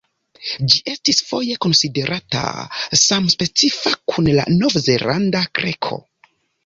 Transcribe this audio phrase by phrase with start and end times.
[0.73, 2.41] Ĝi estis foje konsiderata
[3.01, 6.01] samspecifa kun la Novzelanda kreko.